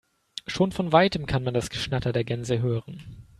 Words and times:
Schon 0.47 0.71
von 0.71 0.91
weitem 0.93 1.27
kann 1.27 1.43
man 1.43 1.53
das 1.53 1.69
Geschnatter 1.69 2.11
der 2.11 2.23
Gänse 2.23 2.59
hören. 2.59 3.27